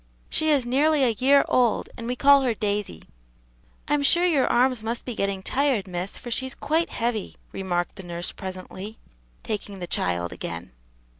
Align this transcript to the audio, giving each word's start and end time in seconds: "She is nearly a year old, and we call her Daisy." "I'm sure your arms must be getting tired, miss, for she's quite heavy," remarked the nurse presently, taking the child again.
"She 0.31 0.49
is 0.49 0.65
nearly 0.65 1.03
a 1.03 1.09
year 1.11 1.45
old, 1.47 1.87
and 1.95 2.07
we 2.07 2.15
call 2.15 2.41
her 2.41 2.55
Daisy." 2.55 3.03
"I'm 3.87 4.01
sure 4.01 4.25
your 4.25 4.47
arms 4.47 4.81
must 4.81 5.05
be 5.05 5.13
getting 5.13 5.43
tired, 5.43 5.87
miss, 5.87 6.17
for 6.17 6.31
she's 6.31 6.55
quite 6.55 6.89
heavy," 6.89 7.35
remarked 7.51 7.97
the 7.97 8.01
nurse 8.03 8.31
presently, 8.31 8.97
taking 9.43 9.77
the 9.77 9.85
child 9.85 10.31
again. 10.31 10.71